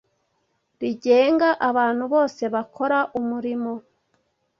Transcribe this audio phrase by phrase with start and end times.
[0.81, 3.73] rigenga abantu bose bakora umurimo